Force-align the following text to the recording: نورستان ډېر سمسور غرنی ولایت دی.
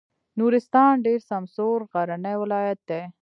نورستان 0.39 0.93
ډېر 1.05 1.19
سمسور 1.29 1.77
غرنی 1.91 2.35
ولایت 2.41 2.79
دی. 2.89 3.01